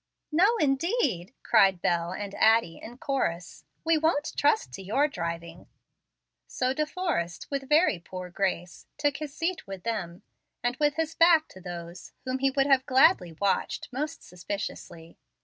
[0.31, 5.67] "No, indeed," cried Bel and Addie in chorus; "we won't trust to your driving."
[6.47, 10.23] So De Forrest, with very poor grace, took his seat with them,
[10.63, 15.19] and with his back to those whom he would gladly have watched most suspiciously.